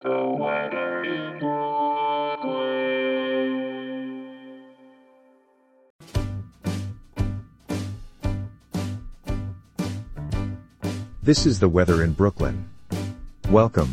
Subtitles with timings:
[0.00, 0.10] This
[11.46, 12.70] is the weather in Brooklyn.
[13.50, 13.92] Welcome.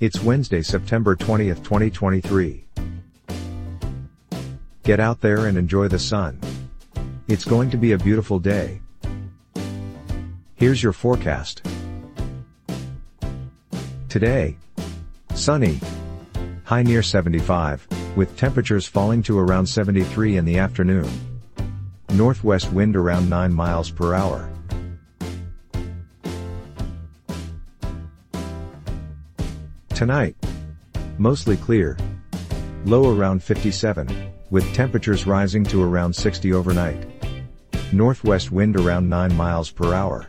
[0.00, 2.64] It's Wednesday, September 20th, 2023.
[4.82, 6.40] Get out there and enjoy the sun.
[7.28, 8.80] It's going to be a beautiful day.
[10.56, 11.64] Here's your forecast.
[14.08, 14.56] Today,
[15.34, 15.80] sunny,
[16.64, 17.86] high near 75,
[18.16, 21.08] with temperatures falling to around 73 in the afternoon.
[22.10, 24.48] Northwest wind around 9 miles per hour.
[29.90, 30.36] Tonight,
[31.18, 31.96] mostly clear.
[32.84, 34.08] Low around 57,
[34.50, 37.06] with temperatures rising to around 60 overnight.
[37.92, 40.28] Northwest wind around 9 miles per hour.